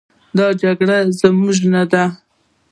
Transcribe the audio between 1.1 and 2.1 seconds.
زموږ نه دي.